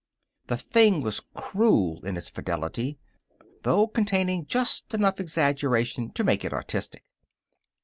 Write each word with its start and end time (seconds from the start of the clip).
The 0.47 0.57
thing 0.57 1.01
was 1.01 1.19
cruel 1.35 2.03
in 2.03 2.17
its 2.17 2.27
fidelity, 2.27 2.97
though 3.61 3.85
containing 3.85 4.47
just 4.47 4.95
enough 4.95 5.19
exaggeration 5.19 6.09
to 6.13 6.23
make 6.23 6.43
it 6.43 6.53
artistic. 6.53 7.03